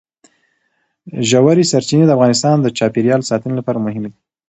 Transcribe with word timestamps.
ژورې 1.29 1.63
سرچینې 1.71 2.05
د 2.07 2.11
افغانستان 2.17 2.55
د 2.61 2.67
چاپیریال 2.77 3.21
ساتنې 3.29 3.53
لپاره 3.59 3.83
مهمي 3.85 4.09
دي. 4.13 4.19